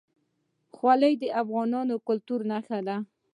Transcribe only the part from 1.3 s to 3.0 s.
افغاني کلتور نښه ده.